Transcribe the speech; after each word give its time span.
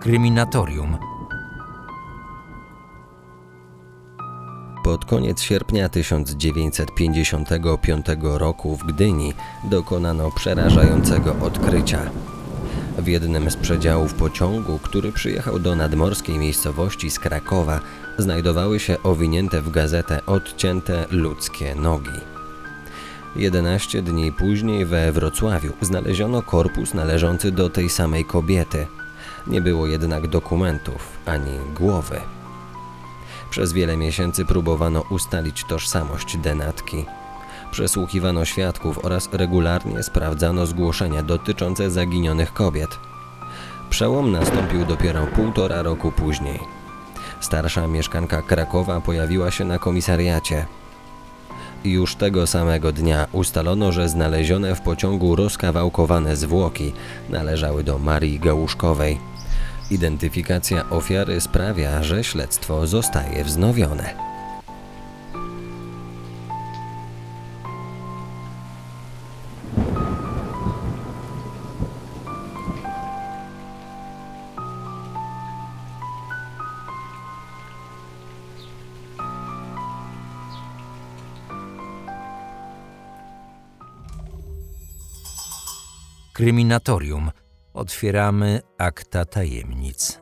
Kryminatorium. 0.00 0.96
Pod 4.84 5.04
koniec 5.04 5.42
sierpnia 5.42 5.88
1955 5.88 8.06
roku 8.22 8.76
w 8.76 8.84
Gdyni 8.84 9.32
dokonano 9.64 10.30
przerażającego 10.30 11.36
odkrycia. 11.40 12.10
W 12.98 13.06
jednym 13.06 13.50
z 13.50 13.56
przedziałów 13.56 14.14
pociągu, 14.14 14.78
który 14.78 15.12
przyjechał 15.12 15.58
do 15.58 15.76
nadmorskiej 15.76 16.38
miejscowości 16.38 17.10
z 17.10 17.18
Krakowa, 17.18 17.80
znajdowały 18.18 18.80
się 18.80 19.02
owinięte 19.02 19.62
w 19.62 19.70
gazetę 19.70 20.26
odcięte 20.26 21.06
ludzkie 21.10 21.74
nogi. 21.74 22.33
11 23.36 24.02
dni 24.02 24.32
później 24.32 24.84
we 24.84 25.12
Wrocławiu 25.12 25.72
znaleziono 25.80 26.42
korpus 26.42 26.94
należący 26.94 27.52
do 27.52 27.70
tej 27.70 27.90
samej 27.90 28.24
kobiety. 28.24 28.86
Nie 29.46 29.60
było 29.60 29.86
jednak 29.86 30.26
dokumentów 30.26 31.08
ani 31.26 31.58
głowy. 31.74 32.20
Przez 33.50 33.72
wiele 33.72 33.96
miesięcy 33.96 34.44
próbowano 34.44 35.04
ustalić 35.10 35.64
tożsamość 35.64 36.36
denatki. 36.36 37.04
Przesłuchiwano 37.70 38.44
świadków 38.44 39.04
oraz 39.04 39.28
regularnie 39.32 40.02
sprawdzano 40.02 40.66
zgłoszenia 40.66 41.22
dotyczące 41.22 41.90
zaginionych 41.90 42.52
kobiet. 42.52 42.98
Przełom 43.90 44.32
nastąpił 44.32 44.84
dopiero 44.84 45.26
półtora 45.26 45.82
roku 45.82 46.12
później. 46.12 46.60
Starsza 47.40 47.86
mieszkanka 47.86 48.42
Krakowa 48.42 49.00
pojawiła 49.00 49.50
się 49.50 49.64
na 49.64 49.78
komisariacie. 49.78 50.66
Już 51.84 52.14
tego 52.14 52.46
samego 52.46 52.92
dnia 52.92 53.26
ustalono, 53.32 53.92
że 53.92 54.08
znalezione 54.08 54.74
w 54.74 54.80
pociągu 54.80 55.36
rozkawałkowane 55.36 56.36
zwłoki 56.36 56.92
należały 57.30 57.84
do 57.84 57.98
Marii 57.98 58.40
Gałuszkowej. 58.40 59.18
Identyfikacja 59.90 60.90
ofiary 60.90 61.40
sprawia, 61.40 62.02
że 62.02 62.24
śledztwo 62.24 62.86
zostaje 62.86 63.44
wznowione. 63.44 64.33
Kryminatorium. 86.44 87.30
Otwieramy 87.74 88.60
akta 88.78 89.24
tajemnic. 89.24 90.20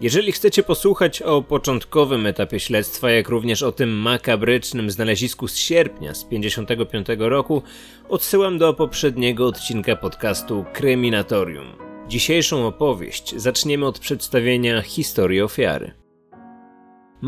Jeżeli 0.00 0.32
chcecie 0.32 0.62
posłuchać 0.62 1.22
o 1.22 1.42
początkowym 1.42 2.26
etapie 2.26 2.60
śledztwa, 2.60 3.10
jak 3.10 3.28
również 3.28 3.62
o 3.62 3.72
tym 3.72 3.90
makabrycznym 3.90 4.90
znalezisku 4.90 5.48
z 5.48 5.56
sierpnia 5.56 6.14
z 6.14 6.24
55 6.24 7.06
roku, 7.18 7.62
odsyłam 8.08 8.58
do 8.58 8.74
poprzedniego 8.74 9.46
odcinka 9.46 9.96
podcastu 9.96 10.64
Kryminatorium. 10.72 11.66
Dzisiejszą 12.08 12.66
opowieść 12.66 13.34
zaczniemy 13.36 13.86
od 13.86 13.98
przedstawienia 13.98 14.82
historii 14.82 15.40
ofiary. 15.40 16.05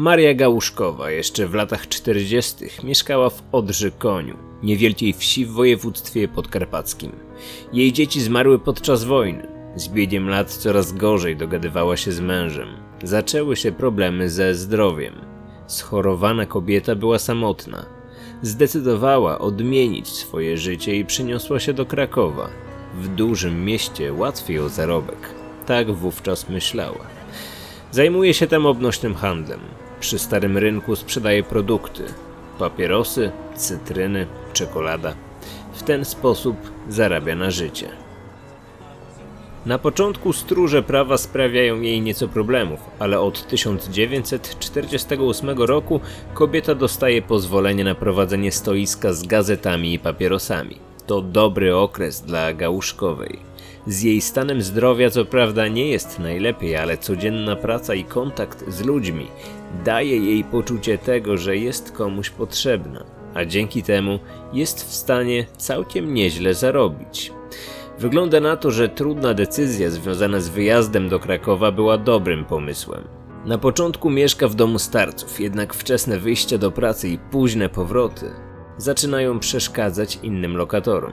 Maria 0.00 0.34
Gałuszkowa 0.34 1.10
jeszcze 1.10 1.48
w 1.48 1.54
latach 1.54 1.88
40. 1.88 2.64
mieszkała 2.84 3.30
w 3.30 3.42
Odrze-Koniu, 3.52 4.36
niewielkiej 4.62 5.12
wsi 5.12 5.46
w 5.46 5.52
województwie 5.52 6.28
podkarpackim. 6.28 7.12
Jej 7.72 7.92
dzieci 7.92 8.20
zmarły 8.20 8.58
podczas 8.58 9.04
wojny. 9.04 9.48
Z 9.76 9.88
biegiem 9.88 10.28
lat 10.28 10.50
coraz 10.50 10.92
gorzej 10.92 11.36
dogadywała 11.36 11.96
się 11.96 12.12
z 12.12 12.20
mężem. 12.20 12.69
Zaczęły 13.03 13.56
się 13.56 13.72
problemy 13.72 14.31
ze 14.31 14.54
zdrowiem. 14.54 15.14
Schorowana 15.66 16.47
kobieta 16.47 16.94
była 16.94 17.19
samotna. 17.19 17.86
Zdecydowała 18.42 19.38
odmienić 19.38 20.09
swoje 20.09 20.59
życie 20.59 20.97
i 20.97 21.04
przyniosła 21.04 21.60
się 21.60 21.72
do 21.72 21.86
Krakowa. 21.86 22.48
W 22.94 23.09
dużym 23.09 23.65
mieście 23.65 24.12
łatwiej 24.12 24.59
o 24.59 24.69
zarobek. 24.69 25.34
Tak 25.66 25.92
wówczas 25.92 26.48
myślała. 26.48 27.06
Zajmuje 27.91 28.34
się 28.34 28.47
tam 28.47 28.66
obnośnym 28.66 29.15
handlem. 29.15 29.60
Przy 30.00 30.19
starym 30.19 30.59
rynku 30.59 30.97
sprzedaje 30.97 31.42
produkty: 31.42 32.04
papierosy, 32.59 33.31
cytryny, 33.54 34.26
czekolada. 34.53 35.14
W 35.75 35.82
ten 35.82 36.04
sposób 36.04 36.56
zarabia 36.88 37.36
na 37.36 37.50
życie. 37.50 37.88
Na 39.66 39.78
początku 39.78 40.32
stróże 40.32 40.82
prawa 40.82 41.19
sprawiają 41.19 41.81
jej 41.81 42.00
nieco 42.00 42.28
problemów, 42.28 42.81
ale 42.98 43.20
od 43.20 43.47
1948 43.47 45.62
roku 45.62 46.00
kobieta 46.34 46.75
dostaje 46.75 47.22
pozwolenie 47.22 47.84
na 47.84 47.94
prowadzenie 47.94 48.53
stoiska 48.53 49.12
z 49.12 49.26
gazetami 49.26 49.94
i 49.94 49.98
papierosami. 49.98 50.78
To 51.06 51.22
dobry 51.22 51.76
okres 51.76 52.20
dla 52.20 52.53
Gałuszkowej. 52.53 53.38
Z 53.86 54.03
jej 54.03 54.20
stanem 54.20 54.62
zdrowia 54.62 55.10
co 55.10 55.25
prawda 55.25 55.69
nie 55.69 55.88
jest 55.88 56.19
najlepiej, 56.19 56.76
ale 56.76 56.98
codzienna 56.98 57.56
praca 57.56 57.94
i 57.94 58.04
kontakt 58.04 58.65
z 58.69 58.84
ludźmi 58.84 59.26
daje 59.84 60.16
jej 60.16 60.44
poczucie 60.44 60.98
tego, 60.98 61.36
że 61.36 61.56
jest 61.56 61.92
komuś 61.92 62.30
potrzebna, 62.30 63.04
a 63.34 63.44
dzięki 63.44 63.82
temu 63.82 64.18
jest 64.52 64.84
w 64.84 64.94
stanie 64.94 65.46
całkiem 65.56 66.14
nieźle 66.14 66.54
zarobić. 66.54 67.32
Wygląda 67.98 68.40
na 68.40 68.56
to, 68.56 68.70
że 68.70 68.88
trudna 68.88 69.34
decyzja 69.34 69.90
związana 69.90 70.40
z 70.40 70.48
wyjazdem 70.48 71.08
do 71.08 71.18
Krakowa 71.18 71.72
była 71.72 71.98
dobrym 71.98 72.44
pomysłem. 72.44 73.04
Na 73.44 73.58
początku 73.58 74.10
mieszka 74.10 74.48
w 74.48 74.54
domu 74.54 74.78
starców, 74.78 75.40
jednak 75.40 75.74
wczesne 75.74 76.18
wyjścia 76.18 76.58
do 76.58 76.70
pracy 76.70 77.08
i 77.08 77.18
późne 77.18 77.68
powroty 77.68 78.30
zaczynają 78.76 79.38
przeszkadzać 79.38 80.18
innym 80.22 80.56
lokatorom. 80.56 81.12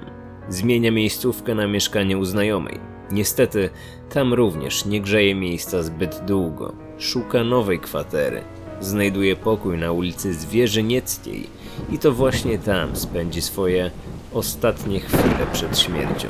Zmienia 0.49 0.91
miejscówkę 0.91 1.55
na 1.55 1.67
mieszkanie 1.67 2.17
u 2.17 2.25
znajomej. 2.25 2.79
Niestety, 3.11 3.69
tam 4.09 4.33
również 4.33 4.85
nie 4.85 5.01
grzeje 5.01 5.35
miejsca 5.35 5.83
zbyt 5.83 6.21
długo. 6.25 6.84
Szuka 6.99 7.43
nowej 7.43 7.79
kwatery. 7.79 8.41
Znajduje 8.81 9.35
pokój 9.35 9.77
na 9.77 9.91
ulicy 9.91 10.33
Zwierzynieckiej 10.33 11.47
i 11.91 11.99
to 11.99 12.11
właśnie 12.11 12.59
tam 12.59 12.95
spędzi 12.95 13.41
swoje 13.41 13.91
ostatnie 14.33 14.99
chwile 14.99 15.47
przed 15.53 15.79
śmiercią. 15.79 16.27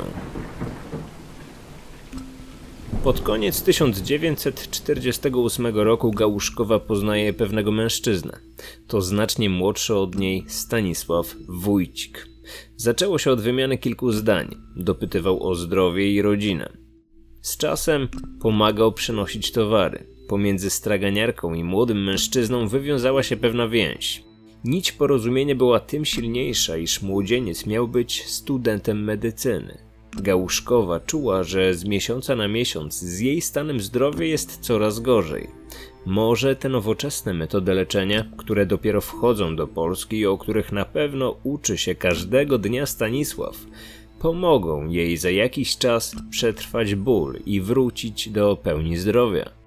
Pod 3.04 3.20
koniec 3.20 3.62
1948 3.62 5.66
roku 5.66 6.10
Gałuszkowa 6.10 6.78
poznaje 6.78 7.32
pewnego 7.32 7.72
mężczyznę. 7.72 8.38
To 8.86 9.02
znacznie 9.02 9.50
młodszy 9.50 9.94
od 9.94 10.18
niej 10.18 10.44
Stanisław 10.48 11.34
Wójcik. 11.48 12.26
Zaczęło 12.76 13.18
się 13.18 13.30
od 13.30 13.40
wymiany 13.40 13.78
kilku 13.78 14.12
zdań. 14.12 14.56
Dopytywał 14.76 15.48
o 15.48 15.54
zdrowie 15.54 16.12
i 16.12 16.22
rodzinę. 16.22 16.72
Z 17.40 17.56
czasem 17.56 18.08
pomagał 18.40 18.92
przynosić 18.92 19.52
towary. 19.52 20.15
Pomiędzy 20.28 20.70
straganiarką 20.70 21.54
i 21.54 21.64
młodym 21.64 22.04
mężczyzną 22.04 22.68
wywiązała 22.68 23.22
się 23.22 23.36
pewna 23.36 23.68
więź. 23.68 24.22
Nić 24.64 24.92
porozumienia 24.92 25.54
była 25.54 25.80
tym 25.80 26.04
silniejsza, 26.04 26.76
iż 26.76 27.02
młodzieniec 27.02 27.66
miał 27.66 27.88
być 27.88 28.24
studentem 28.26 29.04
medycyny. 29.04 29.78
Gałuszkowa 30.22 31.00
czuła, 31.00 31.42
że 31.42 31.74
z 31.74 31.84
miesiąca 31.84 32.36
na 32.36 32.48
miesiąc 32.48 32.98
z 32.98 33.20
jej 33.20 33.40
stanem 33.40 33.80
zdrowia 33.80 34.26
jest 34.26 34.60
coraz 34.60 35.00
gorzej. 35.00 35.48
Może 36.06 36.56
te 36.56 36.68
nowoczesne 36.68 37.34
metody 37.34 37.74
leczenia, 37.74 38.24
które 38.36 38.66
dopiero 38.66 39.00
wchodzą 39.00 39.56
do 39.56 39.66
Polski 39.66 40.18
i 40.18 40.26
o 40.26 40.38
których 40.38 40.72
na 40.72 40.84
pewno 40.84 41.36
uczy 41.44 41.78
się 41.78 41.94
każdego 41.94 42.58
dnia 42.58 42.86
Stanisław, 42.86 43.56
pomogą 44.20 44.88
jej 44.88 45.16
za 45.16 45.30
jakiś 45.30 45.78
czas 45.78 46.16
przetrwać 46.30 46.94
ból 46.94 47.38
i 47.46 47.60
wrócić 47.60 48.28
do 48.28 48.56
pełni 48.56 48.96
zdrowia. 48.96 49.65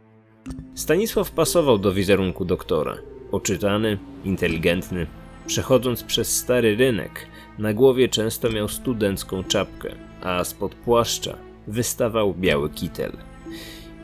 Stanisław 0.75 1.31
pasował 1.31 1.77
do 1.77 1.93
wizerunku 1.93 2.45
doktora. 2.45 2.97
Oczytany, 3.31 3.97
inteligentny, 4.25 5.07
przechodząc 5.47 6.03
przez 6.03 6.35
stary 6.35 6.75
rynek, 6.75 7.25
na 7.59 7.73
głowie 7.73 8.09
często 8.09 8.49
miał 8.49 8.67
studencką 8.67 9.43
czapkę, 9.43 9.95
a 10.21 10.43
spod 10.43 10.75
płaszcza 10.75 11.37
wystawał 11.67 12.33
biały 12.33 12.69
kitel. 12.69 13.11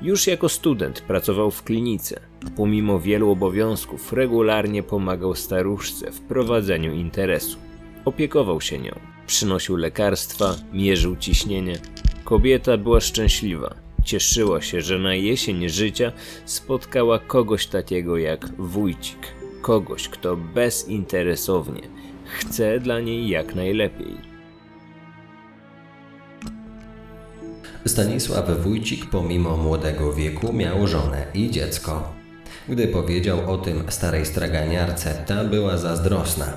Już 0.01 0.27
jako 0.27 0.49
student 0.49 1.01
pracował 1.01 1.51
w 1.51 1.63
klinice. 1.63 2.19
Pomimo 2.55 2.99
wielu 2.99 3.31
obowiązków, 3.31 4.13
regularnie 4.13 4.83
pomagał 4.83 5.35
staruszce 5.35 6.11
w 6.11 6.21
prowadzeniu 6.21 6.93
interesu. 6.93 7.57
Opiekował 8.05 8.61
się 8.61 8.79
nią, 8.79 8.99
przynosił 9.27 9.75
lekarstwa, 9.75 10.55
mierzył 10.73 11.15
ciśnienie. 11.15 11.79
Kobieta 12.23 12.77
była 12.77 12.99
szczęśliwa. 12.99 13.84
Cieszyła 14.05 14.61
się, 14.61 14.81
że 14.81 14.99
na 14.99 15.15
jesień 15.15 15.69
życia 15.69 16.11
spotkała 16.45 17.19
kogoś 17.19 17.67
takiego 17.67 18.17
jak 18.17 18.49
wójcik. 18.57 19.35
Kogoś, 19.61 20.09
kto 20.09 20.37
bezinteresownie 20.37 21.81
chce 22.25 22.79
dla 22.79 22.99
niej 22.99 23.27
jak 23.27 23.55
najlepiej. 23.55 24.15
Stanisław 27.85 28.61
Wójcik 28.61 29.05
pomimo 29.09 29.57
młodego 29.57 30.13
wieku 30.13 30.53
miał 30.53 30.87
żonę 30.87 31.25
i 31.33 31.51
dziecko. 31.51 32.13
Gdy 32.69 32.87
powiedział 32.87 33.51
o 33.53 33.57
tym 33.57 33.83
starej 33.89 34.25
straganiarce, 34.25 35.23
ta 35.27 35.43
była 35.43 35.77
zazdrosna. 35.77 36.53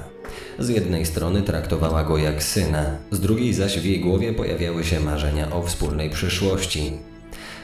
Z 0.58 0.68
jednej 0.68 1.06
strony 1.06 1.42
traktowała 1.42 2.04
go 2.04 2.18
jak 2.18 2.42
syna, 2.42 2.96
z 3.10 3.20
drugiej 3.20 3.54
zaś 3.54 3.78
w 3.78 3.84
jej 3.84 4.00
głowie 4.00 4.32
pojawiały 4.32 4.84
się 4.84 5.00
marzenia 5.00 5.50
o 5.50 5.62
wspólnej 5.62 6.10
przyszłości. 6.10 6.92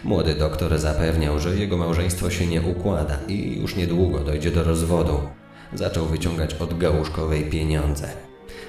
Młody 0.04 0.34
doktor 0.34 0.78
zapewniał, 0.78 1.38
że 1.38 1.56
jego 1.56 1.76
małżeństwo 1.76 2.30
się 2.30 2.46
nie 2.46 2.62
układa 2.62 3.18
i 3.28 3.60
już 3.60 3.76
niedługo 3.76 4.18
dojdzie 4.18 4.50
do 4.50 4.64
rozwodu. 4.64 5.20
Zaczął 5.74 6.06
wyciągać 6.06 6.54
od 6.54 6.78
gałuszkowej 6.78 7.50
pieniądze. 7.50 8.08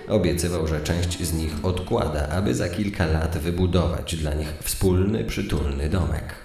Obiecywał, 0.07 0.67
że 0.67 0.81
część 0.81 1.23
z 1.23 1.33
nich 1.33 1.53
odkłada, 1.63 2.29
aby 2.29 2.55
za 2.55 2.69
kilka 2.69 3.05
lat 3.05 3.37
wybudować 3.37 4.15
dla 4.15 4.33
nich 4.33 4.53
wspólny, 4.63 5.23
przytulny 5.23 5.89
domek. 5.89 6.35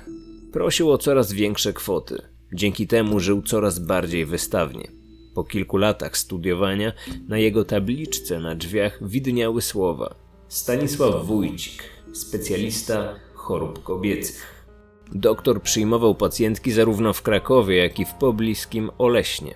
Prosił 0.52 0.90
o 0.90 0.98
coraz 0.98 1.32
większe 1.32 1.72
kwoty. 1.72 2.22
Dzięki 2.54 2.87
temu 2.87 3.20
żył 3.20 3.42
coraz 3.42 3.78
bardziej 3.78 4.26
wystawnie. 4.26 4.88
Po 5.34 5.44
kilku 5.44 5.76
latach 5.76 6.16
studiowania 6.16 6.92
na 7.28 7.38
jego 7.38 7.64
tabliczce 7.64 8.40
na 8.40 8.54
drzwiach 8.54 8.98
widniały 9.08 9.62
słowa 9.62 10.14
Stanisław 10.48 11.26
Wójcik, 11.26 11.82
specjalista 12.12 13.14
chorób 13.34 13.82
kobiecych. 13.82 14.60
Doktor 15.12 15.62
przyjmował 15.62 16.15
pacjentki 16.15 16.73
zarówno 16.73 17.12
w 17.12 17.23
Krakowie, 17.23 17.77
jak 17.77 18.01
i 18.01 18.05
w 18.05 18.15
pobliskim 18.15 18.91
Oleśnie. 18.99 19.55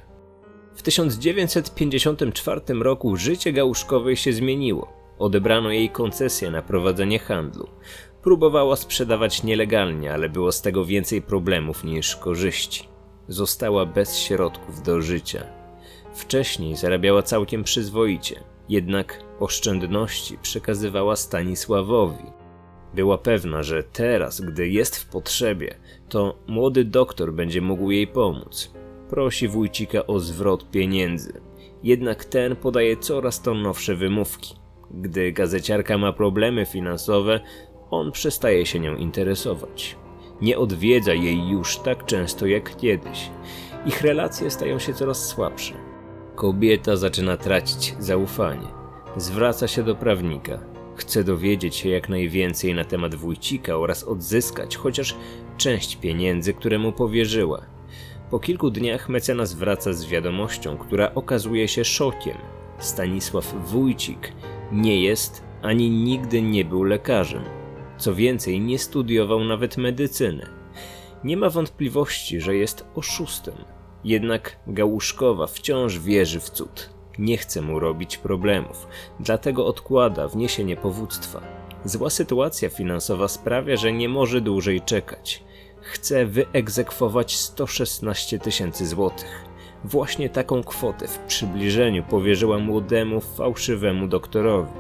W 0.75 0.83
1954 0.83 2.61
roku 2.81 3.17
życie 3.17 3.53
Gałuszkowej 3.53 4.17
się 4.17 4.33
zmieniło. 4.33 4.93
Odebrano 5.19 5.71
jej 5.71 5.91
koncesję 5.91 6.51
na 6.51 6.63
prowadzenie 6.63 7.19
handlu. 7.19 7.69
Próbowała 8.23 8.77
sprzedawać 8.77 9.43
nielegalnie, 9.43 10.13
ale 10.13 10.29
było 10.29 10.53
z 10.53 10.63
tego 10.63 10.85
więcej 10.85 11.23
problemów 11.23 11.85
niż 11.85 12.17
korzyści. 12.17 12.89
Została 13.29 13.87
bez 13.87 14.19
środków 14.19 14.83
do 14.83 15.03
życia. 15.03 15.47
Wcześniej 16.15 16.77
zarabiała 16.77 17.23
całkiem 17.23 17.65
przyzwoicie, 17.65 18.41
jednak 18.69 19.25
oszczędności 19.41 20.39
przekazywała 20.39 21.17
Stanisławowi. 21.17 22.44
Była 22.95 23.19
pewna, 23.19 23.63
że 23.63 23.83
teraz, 23.83 24.41
gdy 24.41 24.69
jest 24.69 24.97
w 24.97 25.09
potrzebie, 25.09 25.75
to 26.09 26.39
młody 26.47 26.85
doktor 26.85 27.33
będzie 27.33 27.61
mógł 27.61 27.91
jej 27.91 28.07
pomóc. 28.07 28.75
Prosi 29.09 29.49
wójcika 29.49 30.07
o 30.07 30.21
zwrot 30.21 30.71
pieniędzy. 30.71 31.41
Jednak 31.83 32.25
ten 32.25 32.57
podaje 32.57 32.97
coraz 32.97 33.43
to 33.43 33.55
nowsze 33.55 33.95
wymówki. 33.95 34.55
Gdy 34.91 35.33
gazeciarka 35.33 35.99
ma 35.99 36.13
problemy 36.13 36.67
finansowe, 36.67 37.41
on 37.91 38.13
przestaje 38.13 38.67
się 38.67 38.81
nią 38.81 38.97
interesować. 38.97 39.97
Nie 40.41 40.59
odwiedza 40.59 41.15
jej 41.15 41.49
już 41.49 41.79
tak 41.79 42.05
często 42.05 42.47
jak 42.47 42.77
kiedyś. 42.77 43.31
Ich 43.87 44.03
relacje 44.03 44.51
stają 44.51 44.79
się 44.79 44.95
coraz 44.95 45.27
słabsze. 45.29 45.75
Kobieta 46.35 46.97
zaczyna 46.97 47.37
tracić 47.37 47.95
zaufanie. 47.99 48.69
Zwraca 49.17 49.69
się 49.69 49.83
do 49.83 49.95
prawnika. 49.95 50.74
Chce 50.97 51.25
dowiedzieć 51.25 51.77
się 51.77 51.89
jak 51.89 52.09
najwięcej 52.09 52.75
na 52.75 52.85
temat 52.85 53.15
wójcika 53.15 53.77
oraz 53.77 54.05
odzyskać 54.05 54.77
chociaż 54.77 55.17
część 55.57 55.97
pieniędzy, 55.97 56.55
które 56.55 56.79
mu 56.79 56.93
powierzyła. 56.93 57.67
Po 58.31 58.39
kilku 58.39 58.71
dniach 58.71 59.09
mecenas 59.09 59.55
wraca 59.55 59.93
z 59.93 60.07
wiadomością, 60.07 60.77
która 60.77 61.15
okazuje 61.15 61.69
się 61.69 61.85
szokiem. 61.85 62.37
Stanisław 62.79 63.55
Wójcik 63.67 64.33
nie 64.73 65.03
jest 65.03 65.45
ani 65.63 65.91
nigdy 65.91 66.43
nie 66.43 66.65
był 66.65 66.83
lekarzem. 66.83 67.43
Co 67.99 68.15
więcej, 68.15 68.61
nie 68.61 68.79
studiował 68.79 69.45
nawet 69.45 69.77
medycyny. 69.77 70.47
Nie 71.25 71.37
ma 71.37 71.51
wątpliwości, 71.51 72.41
że 72.41 72.57
jest 72.57 72.87
oszustem. 72.95 73.55
Jednak 74.05 74.57
Gałuszkowa 74.67 75.47
wciąż 75.47 75.99
wierzy 75.99 76.41
w 76.41 76.51
cud. 76.51 76.94
Nie 77.19 77.37
chce 77.37 77.63
mu 77.63 77.79
robić 77.79 78.19
problemów, 78.19 78.87
dlatego 79.21 79.67
odkłada 79.67 80.29
wniesienie 80.29 80.77
powództwa. 80.77 81.41
Zła 81.85 82.11
sytuacja 82.11 82.69
finansowa 82.69 83.29
sprawia, 83.29 83.77
że 83.77 83.93
nie 83.93 84.09
może 84.09 84.41
dłużej 84.41 84.81
czekać. 84.81 85.45
Chce 85.81 86.27
wyegzekwować 86.27 87.37
116 87.37 88.39
tysięcy 88.39 88.87
złotych. 88.87 89.45
Właśnie 89.85 90.31
taką 90.31 90.63
kwotę 90.63 91.09
w 91.09 91.19
przybliżeniu 91.19 92.03
powierzyła 92.03 92.59
młodemu, 92.59 93.21
fałszywemu 93.21 94.07
doktorowi. 94.07 94.73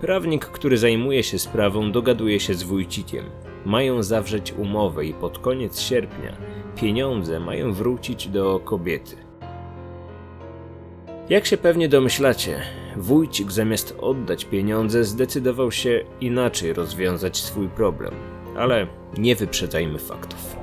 Prawnik, 0.00 0.46
który 0.46 0.78
zajmuje 0.78 1.22
się 1.22 1.38
sprawą, 1.38 1.92
dogaduje 1.92 2.40
się 2.40 2.54
z 2.54 2.62
wójcikiem. 2.62 3.24
Mają 3.64 4.02
zawrzeć 4.02 4.52
umowę 4.52 5.06
i 5.06 5.14
pod 5.14 5.38
koniec 5.38 5.80
sierpnia 5.80 6.36
pieniądze 6.76 7.40
mają 7.40 7.72
wrócić 7.72 8.28
do 8.28 8.60
kobiety. 8.60 9.29
Jak 11.30 11.46
się 11.46 11.56
pewnie 11.56 11.88
domyślacie, 11.88 12.60
wójcik 12.96 13.52
zamiast 13.52 13.96
oddać 14.00 14.44
pieniądze 14.44 15.04
zdecydował 15.04 15.72
się 15.72 16.04
inaczej 16.20 16.72
rozwiązać 16.72 17.36
swój 17.36 17.68
problem. 17.68 18.14
Ale 18.56 18.86
nie 19.18 19.36
wyprzedzajmy 19.36 19.98
faktów. 19.98 20.56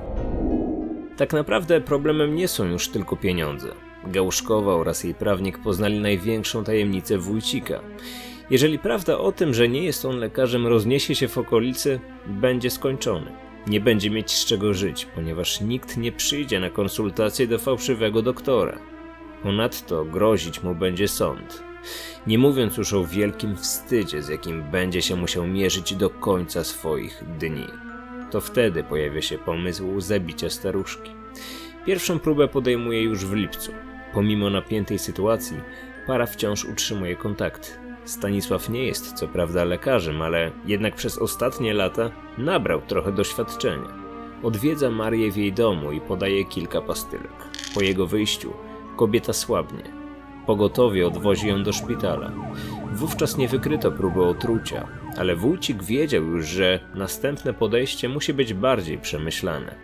Tak 1.17 1.33
naprawdę 1.33 1.81
problemem 1.81 2.35
nie 2.35 2.47
są 2.47 2.65
już 2.65 2.89
tylko 2.89 3.15
pieniądze. 3.15 3.67
Gałuszkowa 4.07 4.75
oraz 4.75 5.03
jej 5.03 5.13
prawnik 5.13 5.57
poznali 5.57 5.99
największą 5.99 6.63
tajemnicę 6.63 7.17
wójcika. 7.17 7.79
Jeżeli 8.49 8.79
prawda 8.79 9.17
o 9.17 9.31
tym, 9.31 9.53
że 9.53 9.69
nie 9.69 9.83
jest 9.83 10.05
on 10.05 10.17
lekarzem, 10.17 10.67
rozniesie 10.67 11.15
się 11.15 11.27
w 11.27 11.37
okolicy, 11.37 11.99
będzie 12.25 12.69
skończony. 12.69 13.31
Nie 13.67 13.81
będzie 13.81 14.09
mieć 14.09 14.31
z 14.31 14.45
czego 14.45 14.73
żyć, 14.73 15.07
ponieważ 15.15 15.61
nikt 15.61 15.97
nie 15.97 16.11
przyjdzie 16.11 16.59
na 16.59 16.69
konsultację 16.69 17.47
do 17.47 17.59
fałszywego 17.59 18.21
doktora. 18.21 18.96
Ponadto 19.43 20.05
grozić 20.05 20.63
mu 20.63 20.75
będzie 20.75 21.07
sąd. 21.07 21.63
Nie 22.27 22.37
mówiąc 22.37 22.77
już 22.77 22.93
o 22.93 23.05
wielkim 23.05 23.55
wstydzie, 23.55 24.23
z 24.23 24.29
jakim 24.29 24.63
będzie 24.71 25.01
się 25.01 25.15
musiał 25.15 25.47
mierzyć 25.47 25.95
do 25.95 26.09
końca 26.09 26.63
swoich 26.63 27.23
dni. 27.39 27.67
To 28.31 28.41
wtedy 28.41 28.83
pojawia 28.83 29.21
się 29.21 29.37
pomysł 29.37 30.01
zabicia 30.01 30.49
staruszki. 30.49 31.11
Pierwszą 31.85 32.19
próbę 32.19 32.47
podejmuje 32.47 33.03
już 33.03 33.25
w 33.25 33.33
lipcu. 33.33 33.71
Pomimo 34.13 34.49
napiętej 34.49 34.99
sytuacji, 34.99 35.57
para 36.07 36.25
wciąż 36.25 36.65
utrzymuje 36.65 37.15
kontakt. 37.15 37.79
Stanisław 38.05 38.69
nie 38.69 38.85
jest 38.85 39.13
co 39.13 39.27
prawda 39.27 39.63
lekarzem, 39.63 40.21
ale 40.21 40.51
jednak 40.65 40.95
przez 40.95 41.17
ostatnie 41.17 41.73
lata 41.73 42.11
nabrał 42.37 42.81
trochę 42.81 43.11
doświadczenia. 43.11 44.07
Odwiedza 44.43 44.91
Marię 44.91 45.31
w 45.31 45.37
jej 45.37 45.53
domu 45.53 45.91
i 45.91 46.01
podaje 46.01 46.45
kilka 46.45 46.81
pastylek. 46.81 47.47
Po 47.73 47.81
jego 47.81 48.07
wyjściu 48.07 48.53
kobieta 48.97 49.33
słabnie. 49.33 49.83
Pogotowie 50.45 51.07
odwozi 51.07 51.47
ją 51.47 51.63
do 51.63 51.73
szpitala. 51.73 52.31
Wówczas 52.93 53.37
nie 53.37 53.47
wykryto 53.47 53.91
próby 53.91 54.23
otrucia, 54.23 54.87
ale 55.17 55.35
wójcik 55.35 55.83
wiedział 55.83 56.23
już, 56.23 56.47
że 56.47 56.79
następne 56.95 57.53
podejście 57.53 58.09
musi 58.09 58.33
być 58.33 58.53
bardziej 58.53 58.97
przemyślane. 58.97 59.75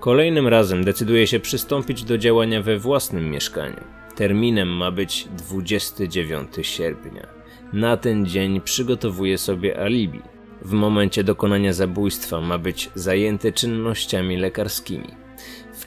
Kolejnym 0.00 0.48
razem 0.48 0.84
decyduje 0.84 1.26
się 1.26 1.40
przystąpić 1.40 2.04
do 2.04 2.18
działania 2.18 2.62
we 2.62 2.78
własnym 2.78 3.30
mieszkaniu. 3.30 3.80
Terminem 4.16 4.68
ma 4.68 4.90
być 4.90 5.28
29 5.36 6.48
sierpnia. 6.62 7.26
Na 7.72 7.96
ten 7.96 8.26
dzień 8.26 8.60
przygotowuje 8.60 9.38
sobie 9.38 9.80
alibi. 9.80 10.22
W 10.62 10.72
momencie 10.72 11.24
dokonania 11.24 11.72
zabójstwa 11.72 12.40
ma 12.40 12.58
być 12.58 12.90
zajęty 12.94 13.52
czynnościami 13.52 14.36
lekarskimi. 14.36 15.27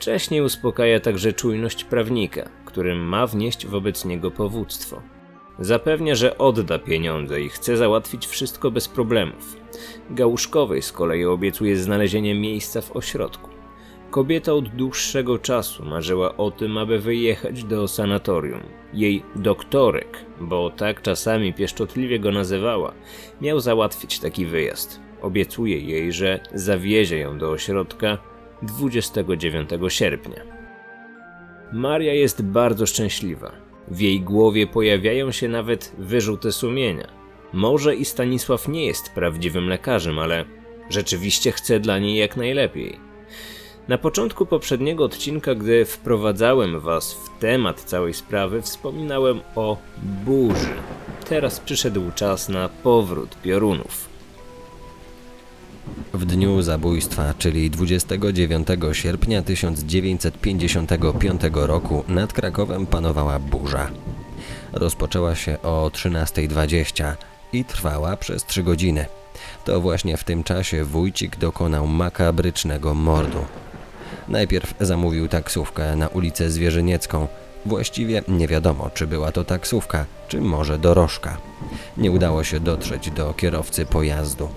Wcześniej 0.01 0.41
uspokaja 0.41 0.99
także 0.99 1.33
czujność 1.33 1.83
prawnika, 1.83 2.49
którym 2.65 2.99
ma 2.99 3.27
wnieść 3.27 3.67
wobec 3.67 4.05
niego 4.05 4.31
powództwo. 4.31 5.01
Zapewnia, 5.59 6.15
że 6.15 6.37
odda 6.37 6.79
pieniądze 6.79 7.41
i 7.41 7.49
chce 7.49 7.77
załatwić 7.77 8.27
wszystko 8.27 8.71
bez 8.71 8.87
problemów. 8.87 9.57
Gałuszkowej 10.09 10.81
z 10.81 10.91
kolei 10.91 11.25
obiecuje 11.25 11.77
znalezienie 11.77 12.35
miejsca 12.35 12.81
w 12.81 12.95
ośrodku. 12.95 13.49
Kobieta 14.11 14.53
od 14.53 14.69
dłuższego 14.69 15.39
czasu 15.39 15.85
marzyła 15.85 16.37
o 16.37 16.51
tym, 16.51 16.77
aby 16.77 16.99
wyjechać 16.99 17.63
do 17.63 17.87
sanatorium. 17.87 18.61
Jej 18.93 19.23
doktorek, 19.35 20.25
bo 20.39 20.69
tak 20.69 21.01
czasami 21.01 21.53
pieszczotliwie 21.53 22.19
go 22.19 22.31
nazywała, 22.31 22.93
miał 23.41 23.59
załatwić 23.59 24.19
taki 24.19 24.45
wyjazd. 24.45 24.99
Obiecuje 25.21 25.79
jej, 25.79 26.11
że 26.11 26.39
zawiezie 26.53 27.17
ją 27.17 27.37
do 27.37 27.51
ośrodka 27.51 28.30
29 28.61 29.69
sierpnia. 29.87 30.43
Maria 31.73 32.13
jest 32.13 32.41
bardzo 32.41 32.85
szczęśliwa. 32.85 33.51
W 33.87 33.99
jej 33.99 34.21
głowie 34.21 34.67
pojawiają 34.67 35.31
się 35.31 35.47
nawet 35.47 35.95
wyrzuty 35.97 36.51
sumienia. 36.51 37.07
Może 37.53 37.95
i 37.95 38.05
Stanisław 38.05 38.67
nie 38.67 38.85
jest 38.85 39.13
prawdziwym 39.13 39.69
lekarzem, 39.69 40.19
ale 40.19 40.45
rzeczywiście 40.89 41.51
chce 41.51 41.79
dla 41.79 41.99
niej 41.99 42.17
jak 42.17 42.37
najlepiej. 42.37 42.99
Na 43.87 43.97
początku 43.97 44.45
poprzedniego 44.45 45.03
odcinka, 45.03 45.55
gdy 45.55 45.85
wprowadzałem 45.85 46.79
Was 46.79 47.13
w 47.13 47.39
temat 47.39 47.81
całej 47.81 48.13
sprawy, 48.13 48.61
wspominałem 48.61 49.39
o 49.55 49.77
burzy. 50.25 50.73
Teraz 51.29 51.59
przyszedł 51.59 52.11
czas 52.15 52.49
na 52.49 52.69
powrót 52.69 53.35
piorunów. 53.41 54.10
W 56.13 56.25
dniu 56.25 56.61
zabójstwa, 56.61 57.33
czyli 57.37 57.69
29 57.69 58.67
sierpnia 58.91 59.41
1955 59.41 61.41
roku 61.53 62.03
nad 62.07 62.33
Krakowem 62.33 62.85
panowała 62.85 63.39
burza. 63.39 63.89
Rozpoczęła 64.73 65.35
się 65.35 65.61
o 65.61 65.91
13.20 65.93 67.13
i 67.53 67.65
trwała 67.65 68.17
przez 68.17 68.45
3 68.45 68.63
godziny. 68.63 69.05
To 69.65 69.81
właśnie 69.81 70.17
w 70.17 70.23
tym 70.23 70.43
czasie 70.43 70.83
Wójcik 70.83 71.37
dokonał 71.37 71.87
makabrycznego 71.87 72.93
mordu. 72.93 73.45
Najpierw 74.27 74.73
zamówił 74.79 75.27
taksówkę 75.27 75.95
na 75.95 76.07
ulicę 76.07 76.49
Zwierzyniecką. 76.49 77.27
Właściwie 77.65 78.21
nie 78.27 78.47
wiadomo, 78.47 78.89
czy 78.93 79.07
była 79.07 79.31
to 79.31 79.43
taksówka, 79.43 80.05
czy 80.27 80.41
może 80.41 80.79
dorożka. 80.79 81.37
Nie 81.97 82.11
udało 82.11 82.43
się 82.43 82.59
dotrzeć 82.59 83.11
do 83.11 83.33
kierowcy 83.33 83.85
pojazdu. 83.85 84.49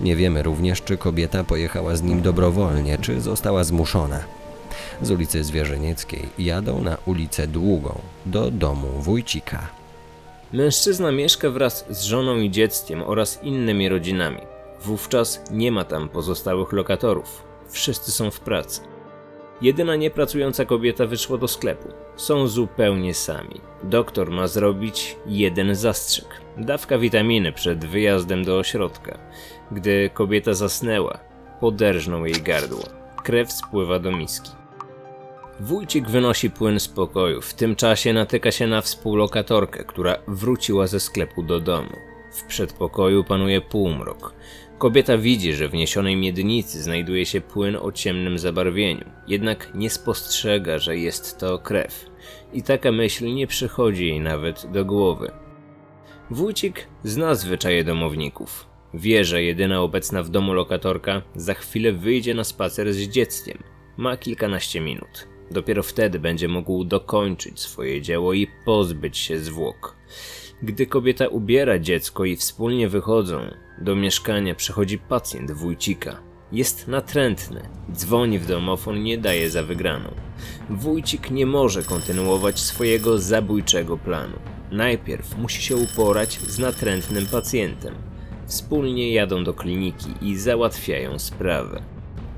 Nie 0.00 0.16
wiemy 0.16 0.42
również, 0.42 0.82
czy 0.82 0.96
kobieta 0.96 1.44
pojechała 1.44 1.96
z 1.96 2.02
nim 2.02 2.22
dobrowolnie, 2.22 2.98
czy 2.98 3.20
została 3.20 3.64
zmuszona. 3.64 4.20
Z 5.02 5.10
ulicy 5.10 5.44
Zwierzynieckiej 5.44 6.28
jadą 6.38 6.82
na 6.82 6.96
ulicę 7.06 7.46
Długą, 7.46 7.98
do 8.26 8.50
domu 8.50 8.88
Wójcika. 8.98 9.68
Mężczyzna 10.52 11.12
mieszka 11.12 11.50
wraz 11.50 11.86
z 11.90 12.02
żoną 12.02 12.36
i 12.36 12.50
dzieckiem 12.50 13.02
oraz 13.02 13.42
innymi 13.42 13.88
rodzinami. 13.88 14.40
Wówczas 14.82 15.40
nie 15.50 15.72
ma 15.72 15.84
tam 15.84 16.08
pozostałych 16.08 16.72
lokatorów. 16.72 17.42
Wszyscy 17.68 18.12
są 18.12 18.30
w 18.30 18.40
pracy. 18.40 18.80
Jedyna 19.62 19.96
niepracująca 19.96 20.64
kobieta 20.64 21.06
wyszła 21.06 21.38
do 21.38 21.48
sklepu. 21.48 21.88
Są 22.16 22.46
zupełnie 22.46 23.14
sami. 23.14 23.60
Doktor 23.82 24.30
ma 24.30 24.46
zrobić 24.46 25.16
jeden 25.26 25.74
zastrzyk. 25.74 26.26
Dawka 26.56 26.98
witaminy 26.98 27.52
przed 27.52 27.84
wyjazdem 27.84 28.44
do 28.44 28.58
ośrodka. 28.58 29.18
Gdy 29.72 30.10
kobieta 30.14 30.54
zasnęła, 30.54 31.18
poderżnął 31.60 32.26
jej 32.26 32.42
gardło. 32.42 32.84
Krew 33.22 33.52
spływa 33.52 33.98
do 33.98 34.12
miski. 34.12 34.50
Wójcik 35.60 36.08
wynosi 36.08 36.50
płyn 36.50 36.80
z 36.80 36.88
pokoju. 36.88 37.40
W 37.40 37.54
tym 37.54 37.76
czasie 37.76 38.12
natyka 38.12 38.50
się 38.50 38.66
na 38.66 38.80
współlokatorkę, 38.80 39.84
która 39.84 40.16
wróciła 40.28 40.86
ze 40.86 41.00
sklepu 41.00 41.42
do 41.42 41.60
domu. 41.60 41.96
W 42.32 42.44
przedpokoju 42.44 43.24
panuje 43.24 43.60
półmrok. 43.60 44.34
Kobieta 44.78 45.18
widzi, 45.18 45.54
że 45.54 45.68
w 45.68 45.74
niesionej 45.74 46.16
miednicy 46.16 46.82
znajduje 46.82 47.26
się 47.26 47.40
płyn 47.40 47.76
o 47.76 47.92
ciemnym 47.92 48.38
zabarwieniu, 48.38 49.04
jednak 49.28 49.70
nie 49.74 49.90
spostrzega, 49.90 50.78
że 50.78 50.96
jest 50.96 51.38
to 51.38 51.58
krew. 51.58 52.06
I 52.52 52.62
taka 52.62 52.92
myśl 52.92 53.34
nie 53.34 53.46
przychodzi 53.46 54.06
jej 54.06 54.20
nawet 54.20 54.66
do 54.72 54.84
głowy. 54.84 55.30
Wójcik 56.30 56.86
zna 57.04 57.34
zwyczaje 57.34 57.84
domowników. 57.84 58.69
Wie, 58.94 59.24
że 59.24 59.42
jedyna 59.42 59.82
obecna 59.82 60.22
w 60.22 60.28
domu 60.28 60.52
lokatorka 60.52 61.22
za 61.34 61.54
chwilę 61.54 61.92
wyjdzie 61.92 62.34
na 62.34 62.44
spacer 62.44 62.94
z 62.94 62.98
dzieckiem. 62.98 63.58
Ma 63.96 64.16
kilkanaście 64.16 64.80
minut. 64.80 65.28
Dopiero 65.50 65.82
wtedy 65.82 66.18
będzie 66.18 66.48
mógł 66.48 66.84
dokończyć 66.84 67.60
swoje 67.60 68.02
dzieło 68.02 68.32
i 68.32 68.46
pozbyć 68.64 69.18
się 69.18 69.38
zwłok. 69.38 69.96
Gdy 70.62 70.86
kobieta 70.86 71.28
ubiera 71.28 71.78
dziecko 71.78 72.24
i 72.24 72.36
wspólnie 72.36 72.88
wychodzą, 72.88 73.40
do 73.80 73.96
mieszkania 73.96 74.54
przychodzi 74.54 74.98
pacjent 74.98 75.50
wójcika. 75.50 76.22
Jest 76.52 76.88
natrętny, 76.88 77.68
dzwoni 77.92 78.38
w 78.38 78.46
domofon, 78.46 79.02
nie 79.02 79.18
daje 79.18 79.50
za 79.50 79.62
wygraną. 79.62 80.14
Wójcik 80.70 81.30
nie 81.30 81.46
może 81.46 81.82
kontynuować 81.82 82.60
swojego 82.60 83.18
zabójczego 83.18 83.96
planu. 83.96 84.38
Najpierw 84.70 85.38
musi 85.38 85.62
się 85.62 85.76
uporać 85.76 86.38
z 86.38 86.58
natrętnym 86.58 87.26
pacjentem. 87.26 88.09
Wspólnie 88.50 89.12
jadą 89.12 89.44
do 89.44 89.54
kliniki 89.54 90.06
i 90.22 90.36
załatwiają 90.36 91.18
sprawę. 91.18 91.82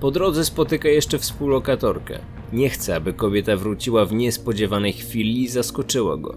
Po 0.00 0.10
drodze 0.10 0.44
spotyka 0.44 0.88
jeszcze 0.88 1.18
współlokatorkę. 1.18 2.18
Nie 2.52 2.68
chce, 2.70 2.96
aby 2.96 3.12
kobieta 3.12 3.56
wróciła 3.56 4.04
w 4.04 4.12
niespodziewanej 4.12 4.92
chwili 4.92 5.42
i 5.42 5.48
zaskoczyła 5.48 6.16
go. 6.16 6.36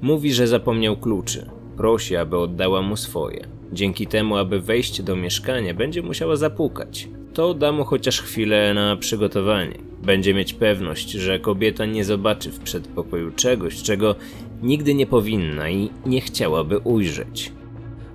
Mówi, 0.00 0.32
że 0.32 0.46
zapomniał 0.46 0.96
kluczy. 0.96 1.50
Prosi, 1.76 2.16
aby 2.16 2.38
oddała 2.38 2.82
mu 2.82 2.96
swoje. 2.96 3.46
Dzięki 3.72 4.06
temu, 4.06 4.36
aby 4.36 4.60
wejść 4.60 5.02
do 5.02 5.16
mieszkania, 5.16 5.74
będzie 5.74 6.02
musiała 6.02 6.36
zapukać. 6.36 7.08
To 7.34 7.54
da 7.54 7.72
mu 7.72 7.84
chociaż 7.84 8.22
chwilę 8.22 8.74
na 8.74 8.96
przygotowanie. 8.96 9.78
Będzie 10.02 10.34
mieć 10.34 10.54
pewność, 10.54 11.10
że 11.10 11.38
kobieta 11.38 11.86
nie 11.86 12.04
zobaczy 12.04 12.50
w 12.50 12.58
przedpokoju 12.58 13.30
czegoś, 13.30 13.82
czego 13.82 14.14
nigdy 14.62 14.94
nie 14.94 15.06
powinna 15.06 15.70
i 15.70 15.90
nie 16.06 16.20
chciałaby 16.20 16.78
ujrzeć. 16.78 17.52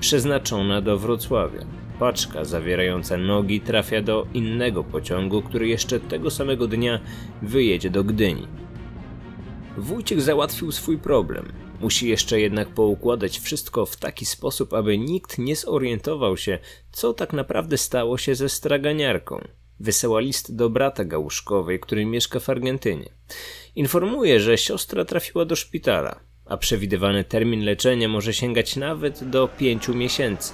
przeznaczona 0.01 0.81
do 0.81 0.99
Wrocławia. 0.99 1.80
Paczka 2.01 2.45
zawierająca 2.45 3.17
nogi 3.17 3.61
trafia 3.61 4.03
do 4.03 4.27
innego 4.35 4.85
pociągu, 4.85 5.43
który 5.43 5.69
jeszcze 5.69 6.01
tego 6.01 6.31
samego 6.31 6.67
dnia 6.67 7.01
wyjedzie 7.43 7.91
do 7.91 8.05
Gdyni. 8.05 8.49
Wójcik 9.77 10.21
załatwił 10.21 10.73
swój 10.73 10.99
problem. 10.99 11.53
Musi 11.81 12.09
jeszcze 12.09 12.41
jednak 12.41 12.69
poukładać 12.69 13.39
wszystko 13.39 13.87
w 13.87 13.97
taki 13.97 14.27
sposób, 14.27 14.75
aby 14.75 14.99
nikt 14.99 15.39
nie 15.39 15.57
zorientował 15.57 16.37
się, 16.37 16.59
co 16.93 17.15
tak 17.15 17.33
naprawdę 17.33 17.79
stało 17.79 18.19
się 18.19 18.35
ze 18.35 18.49
straganiarką. 18.49 19.41
Wysyła 19.81 20.21
list 20.21 20.57
do 20.57 20.71
brata 20.71 21.05
Gałuszkowej, 21.05 21.81
który 21.81 22.07
mieszka 22.07 22.41
w 22.41 22.51
Argentynie. 22.51 23.11
Informuje, 23.77 24.41
że 24.41 24.59
siostra 24.59 25.05
trafiła 25.05 25.45
do 25.45 25.57
szpitala, 25.57 26.21
a 26.47 26.57
przewidywany 26.57 27.25
termin 27.25 27.65
leczenia 27.65 28.09
może 28.09 28.35
sięgać 28.35 28.77
nawet 28.77 29.31
do 29.31 29.49
pięciu 29.49 29.95
miesięcy. 29.95 30.53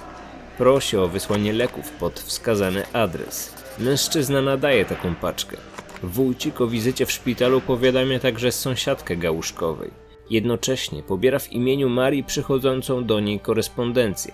Prosi 0.57 0.97
o 0.97 1.07
wysłanie 1.07 1.53
leków 1.53 1.91
pod 1.91 2.19
wskazany 2.19 2.83
adres. 2.93 3.53
Mężczyzna 3.79 4.41
nadaje 4.41 4.85
taką 4.85 5.15
paczkę. 5.15 5.57
Wójcik 6.03 6.61
o 6.61 6.67
wizycie 6.67 7.05
w 7.05 7.11
szpitalu 7.11 7.61
powiadamia 7.61 8.19
także 8.19 8.51
sąsiadkę 8.51 9.15
Gałuszkowej. 9.15 9.91
Jednocześnie 10.29 11.03
pobiera 11.03 11.39
w 11.39 11.51
imieniu 11.51 11.89
Marii 11.89 12.23
przychodzącą 12.23 13.05
do 13.05 13.19
niej 13.19 13.39
korespondencję. 13.39 14.33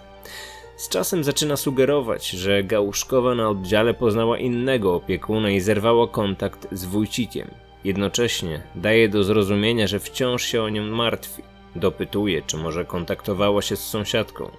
Z 0.77 0.89
czasem 0.89 1.23
zaczyna 1.23 1.57
sugerować, 1.57 2.29
że 2.29 2.63
Gałuszkowa 2.63 3.35
na 3.35 3.49
oddziale 3.49 3.93
poznała 3.93 4.37
innego 4.37 4.95
opiekuna 4.95 5.49
i 5.49 5.59
zerwała 5.59 6.07
kontakt 6.07 6.67
z 6.71 6.85
wójcikiem. 6.85 7.47
Jednocześnie 7.83 8.61
daje 8.75 9.09
do 9.09 9.23
zrozumienia, 9.23 9.87
że 9.87 9.99
wciąż 9.99 10.43
się 10.43 10.63
o 10.63 10.69
nią 10.69 10.83
martwi. 10.83 11.43
Dopytuje, 11.75 12.41
czy 12.41 12.57
może 12.57 12.85
kontaktowała 12.85 13.61
się 13.61 13.75
z 13.75 13.83
sąsiadką. 13.83 14.51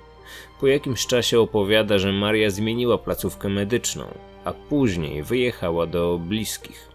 Po 0.64 0.68
jakimś 0.68 1.06
czasie 1.06 1.40
opowiada, 1.40 1.98
że 1.98 2.12
Maria 2.12 2.50
zmieniła 2.50 2.98
placówkę 2.98 3.48
medyczną, 3.48 4.04
a 4.44 4.52
później 4.52 5.22
wyjechała 5.22 5.86
do 5.86 6.18
bliskich. 6.18 6.88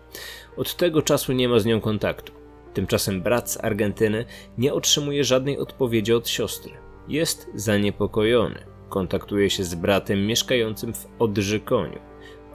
Od 0.58 0.76
tego 0.76 1.02
czasu 1.02 1.34
nie 1.34 1.50
ma 1.50 1.60
z 1.60 1.66
nią 1.66 1.82
kontaktu. 1.82 2.34
Tymczasem 2.74 3.22
brat 3.22 3.52
z 3.52 3.64
Argentyny 3.64 4.26
nie 4.58 4.74
otrzymuje 4.74 5.24
żadnej 5.24 5.58
odpowiedzi 5.58 6.14
od 6.14 6.28
siostry. 6.28 6.72
Jest 7.08 7.50
zaniepokojony. 7.56 8.66
kontaktuje 8.90 9.50
się 9.50 9.64
z 9.64 9.76
bratem 9.76 10.28
mieszkającym 10.28 10.94
w 10.94 11.08
Odrzykoniu, 11.20 12.00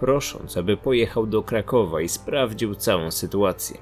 prosząc, 0.00 0.56
aby 0.56 0.76
pojechał 0.76 1.26
do 1.26 1.42
Krakowa 1.42 2.00
i 2.00 2.09
sprawdził 2.09 2.75
całą 2.75 3.11
sytuację. 3.11 3.78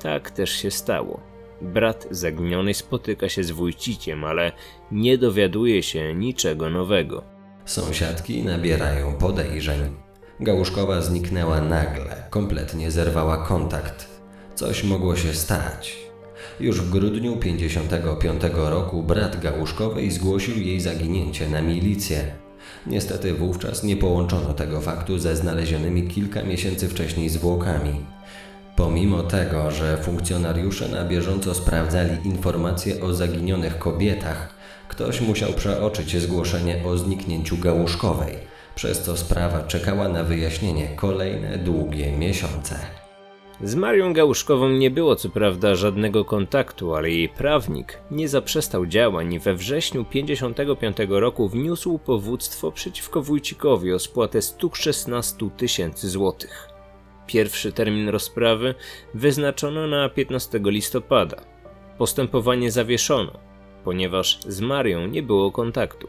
Tak 0.00 0.30
też 0.30 0.50
się 0.50 0.70
stało. 0.70 1.31
Brat 1.62 2.06
zaginionej 2.10 2.74
spotyka 2.74 3.28
się 3.28 3.44
z 3.44 3.50
wójciciem, 3.50 4.24
ale 4.24 4.52
nie 4.92 5.18
dowiaduje 5.18 5.82
się 5.82 6.14
niczego 6.14 6.70
nowego. 6.70 7.24
Sąsiadki 7.64 8.42
nabierają 8.42 9.12
podejrzeń. 9.12 9.80
Gałuszkowa 10.40 11.02
zniknęła 11.02 11.60
nagle, 11.60 12.26
kompletnie 12.30 12.90
zerwała 12.90 13.36
kontakt. 13.36 14.08
Coś 14.54 14.84
mogło 14.84 15.16
się 15.16 15.34
stać. 15.34 15.98
Już 16.60 16.80
w 16.80 16.90
grudniu 16.90 17.36
55 17.36 18.42
roku 18.54 19.02
brat 19.02 19.40
Gałuszkowej 19.40 20.10
zgłosił 20.10 20.58
jej 20.58 20.80
zaginięcie 20.80 21.48
na 21.48 21.62
milicję. 21.62 22.34
Niestety 22.86 23.34
wówczas 23.34 23.84
nie 23.84 23.96
połączono 23.96 24.54
tego 24.54 24.80
faktu 24.80 25.18
ze 25.18 25.36
znalezionymi 25.36 26.08
kilka 26.08 26.42
miesięcy 26.42 26.88
wcześniej 26.88 27.28
zwłokami. 27.28 28.00
Pomimo 28.76 29.22
tego, 29.22 29.70
że 29.70 29.96
funkcjonariusze 29.96 30.88
na 30.88 31.04
bieżąco 31.04 31.54
sprawdzali 31.54 32.26
informacje 32.26 33.02
o 33.02 33.14
zaginionych 33.14 33.78
kobietach, 33.78 34.54
ktoś 34.88 35.20
musiał 35.20 35.52
przeoczyć 35.52 36.16
zgłoszenie 36.16 36.82
o 36.86 36.98
zniknięciu 36.98 37.58
Gałuszkowej, 37.58 38.36
przez 38.74 39.02
co 39.02 39.16
sprawa 39.16 39.62
czekała 39.62 40.08
na 40.08 40.24
wyjaśnienie 40.24 40.88
kolejne 40.96 41.58
długie 41.58 42.12
miesiące. 42.12 42.76
Z 43.62 43.74
Marią 43.74 44.12
Gałuszkową 44.12 44.68
nie 44.68 44.90
było 44.90 45.16
co 45.16 45.28
prawda 45.28 45.74
żadnego 45.74 46.24
kontaktu, 46.24 46.94
ale 46.94 47.10
jej 47.10 47.28
prawnik 47.28 47.98
nie 48.10 48.28
zaprzestał 48.28 48.86
działań 48.86 49.32
i 49.32 49.38
we 49.38 49.54
wrześniu 49.54 50.04
55 50.04 50.96
roku 51.08 51.48
wniósł 51.48 51.98
powództwo 51.98 52.72
przeciwko 52.72 53.22
Wójcikowi 53.22 53.92
o 53.92 53.98
spłatę 53.98 54.42
116 54.42 55.50
tysięcy 55.56 56.08
złotych. 56.08 56.71
Pierwszy 57.26 57.72
termin 57.72 58.08
rozprawy 58.08 58.74
wyznaczono 59.14 59.86
na 59.86 60.08
15 60.08 60.60
listopada. 60.64 61.42
Postępowanie 61.98 62.70
zawieszono, 62.70 63.32
ponieważ 63.84 64.38
z 64.48 64.60
Marią 64.60 65.06
nie 65.06 65.22
było 65.22 65.52
kontaktu. 65.52 66.08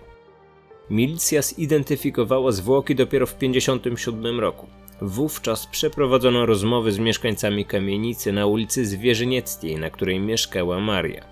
Milicja 0.89 1.41
zidentyfikowała 1.41 2.51
zwłoki 2.51 2.95
dopiero 2.95 3.25
w 3.25 3.37
57 3.37 4.39
roku. 4.39 4.67
Wówczas 5.01 5.67
przeprowadzono 5.67 6.45
rozmowy 6.45 6.91
z 6.91 6.99
mieszkańcami 6.99 7.65
kamienicy 7.65 8.31
na 8.31 8.45
ulicy 8.45 8.85
Zwierzynieckiej, 8.85 9.75
na 9.75 9.89
której 9.89 10.19
mieszkała 10.19 10.79
Maria. 10.79 11.25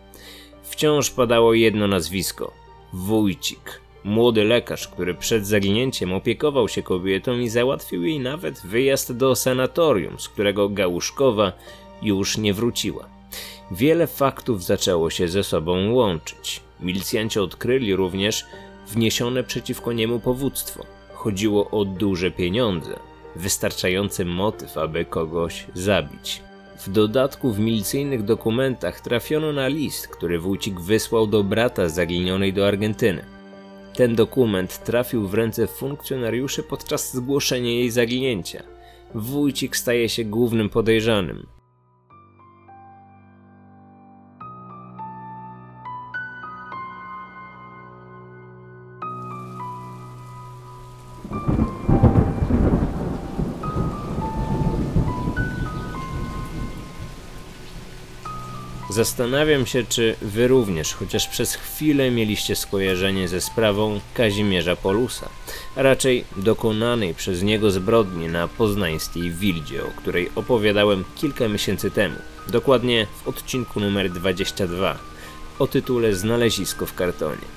Wciąż 0.64 1.12
padało 1.12 1.54
jedno 1.54 1.88
nazwisko 1.88 2.54
Wójcik. 2.94 3.82
Młody 4.04 4.44
lekarz, 4.44 4.88
który 4.88 5.14
przed 5.14 5.48
zaginięciem 5.48 6.14
opiekował 6.14 6.68
się 6.68 6.84
kobietą 6.84 7.40
i 7.40 7.50
załatwił 7.50 8.04
jej 8.04 8.20
nawet 8.20 8.62
wyjazd 8.62 9.18
do 9.18 9.36
sanatorium, 9.36 10.20
z 10.20 10.30
którego 10.30 10.70
Gałuszkowa 10.70 11.54
już 12.02 12.38
nie 12.38 12.54
wróciła. 12.54 13.10
Wiele 13.72 14.08
faktów 14.08 14.64
zaczęło 14.64 15.10
się 15.10 15.28
ze 15.28 15.44
sobą 15.44 15.92
łączyć. 15.94 16.62
Milicjanci 16.80 17.40
odkryli 17.40 17.96
również 17.96 18.46
wniesione 18.88 19.44
przeciwko 19.44 19.94
niemu 19.94 20.20
powództwo. 20.20 20.86
Chodziło 21.14 21.70
o 21.70 21.86
duże 21.86 22.32
pieniądze, 22.32 23.00
wystarczający 23.36 24.26
motyw, 24.26 24.78
aby 24.78 25.06
kogoś 25.06 25.66
zabić. 25.74 26.42
W 26.80 26.90
dodatku 26.90 27.52
w 27.52 27.60
milicyjnych 27.60 28.24
dokumentach 28.24 29.02
trafiono 29.02 29.54
na 29.54 29.68
list, 29.68 30.08
który 30.08 30.40
Wójcik 30.40 30.80
wysłał 30.80 31.28
do 31.28 31.44
brata 31.44 31.90
zaginionej 31.90 32.54
do 32.54 32.68
Argentyny. 32.68 33.41
Ten 33.94 34.16
dokument 34.16 34.84
trafił 34.84 35.28
w 35.28 35.34
ręce 35.34 35.68
funkcjonariuszy 35.68 36.64
podczas 36.64 37.14
zgłoszenia 37.14 37.70
jej 37.70 37.92
zaginięcia. 37.92 38.64
Wójcik 39.16 39.78
staje 39.78 40.10
się 40.10 40.24
głównym 40.24 40.70
podejrzanym. 40.70 41.48
Zastanawiam 59.02 59.66
się, 59.66 59.84
czy 59.90 60.16
wy 60.22 60.48
również 60.48 60.94
chociaż 60.94 61.28
przez 61.28 61.56
chwilę 61.56 62.12
mieliście 62.12 62.56
skojarzenie 62.56 63.28
ze 63.28 63.42
sprawą 63.42 64.00
Kazimierza 64.14 64.76
Polusa, 64.76 65.30
a 65.76 65.82
raczej 65.82 66.26
dokonanej 66.38 67.14
przez 67.14 67.44
niego 67.44 67.72
zbrodni 67.72 68.28
na 68.28 68.48
poznańskiej 68.48 69.32
Wildzie, 69.32 69.84
o 69.84 69.88
której 69.88 70.30
opowiadałem 70.36 71.04
kilka 71.16 71.48
miesięcy 71.48 71.92
temu, 71.92 72.16
dokładnie 72.48 73.08
w 73.24 73.28
odcinku 73.28 73.80
numer 73.80 74.10
22 74.10 74.98
o 75.60 75.68
tytule 75.68 76.16
Znalezisko 76.16 76.86
w 76.86 76.96
kartonie. 76.96 77.48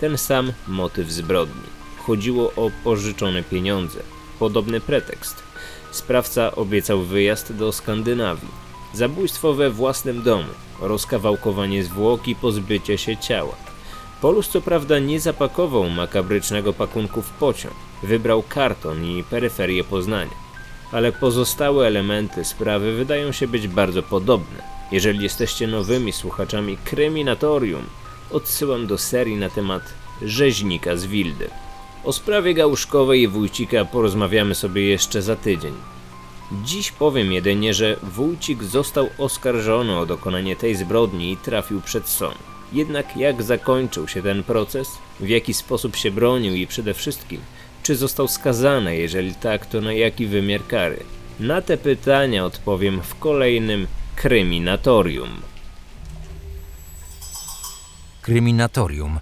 Ten 0.00 0.18
sam 0.18 0.52
motyw 0.68 1.10
zbrodni. 1.10 1.68
Chodziło 1.98 2.52
o 2.56 2.70
pożyczone 2.84 3.42
pieniądze. 3.42 4.00
Podobny 4.38 4.80
pretekst. 4.80 5.42
Sprawca 5.90 6.54
obiecał 6.54 7.02
wyjazd 7.02 7.52
do 7.52 7.72
Skandynawii 7.72 8.63
Zabójstwo 8.94 9.54
we 9.54 9.70
własnym 9.70 10.22
domu, 10.22 10.48
rozkawałkowanie 10.80 11.84
zwłok 11.84 12.28
i 12.28 12.34
pozbycie 12.34 12.98
się 12.98 13.16
ciała. 13.16 13.54
Polus 14.20 14.48
co 14.48 14.60
prawda 14.60 14.98
nie 14.98 15.20
zapakował 15.20 15.90
makabrycznego 15.90 16.72
pakunku 16.72 17.22
w 17.22 17.30
pociąg, 17.30 17.74
wybrał 18.02 18.42
karton 18.42 19.04
i 19.04 19.24
peryferię 19.24 19.84
Poznania. 19.84 20.34
Ale 20.92 21.12
pozostałe 21.12 21.86
elementy 21.86 22.44
sprawy 22.44 22.92
wydają 22.92 23.32
się 23.32 23.48
być 23.48 23.68
bardzo 23.68 24.02
podobne. 24.02 24.62
Jeżeli 24.92 25.22
jesteście 25.22 25.66
nowymi 25.66 26.12
słuchaczami 26.12 26.76
Kryminatorium, 26.84 27.82
odsyłam 28.30 28.86
do 28.86 28.98
serii 28.98 29.36
na 29.36 29.50
temat 29.50 29.82
rzeźnika 30.22 30.96
z 30.96 31.06
Wildy. 31.06 31.50
O 32.04 32.12
sprawie 32.12 32.54
Gałuszkowej 32.54 33.22
i 33.22 33.28
Wójcika 33.28 33.84
porozmawiamy 33.84 34.54
sobie 34.54 34.84
jeszcze 34.84 35.22
za 35.22 35.36
tydzień. 35.36 35.74
Dziś 36.62 36.92
powiem 36.92 37.32
jedynie, 37.32 37.74
że 37.74 37.96
Wójcik 38.02 38.62
został 38.62 39.08
oskarżony 39.18 39.98
o 39.98 40.06
dokonanie 40.06 40.56
tej 40.56 40.74
zbrodni 40.74 41.32
i 41.32 41.36
trafił 41.36 41.80
przed 41.80 42.08
sąd. 42.08 42.38
Jednak 42.72 43.16
jak 43.16 43.42
zakończył 43.42 44.08
się 44.08 44.22
ten 44.22 44.42
proces, 44.42 44.88
w 45.20 45.28
jaki 45.28 45.54
sposób 45.54 45.96
się 45.96 46.10
bronił 46.10 46.54
i 46.54 46.66
przede 46.66 46.94
wszystkim, 46.94 47.40
czy 47.82 47.96
został 47.96 48.28
skazany, 48.28 48.96
jeżeli 48.96 49.34
tak, 49.34 49.66
to 49.66 49.80
na 49.80 49.92
jaki 49.92 50.26
wymiar 50.26 50.66
kary? 50.66 51.02
Na 51.40 51.62
te 51.62 51.76
pytania 51.76 52.44
odpowiem 52.44 53.02
w 53.02 53.18
kolejnym 53.18 53.86
Kryminatorium. 54.16 55.28
Kryminatorium 58.22 59.18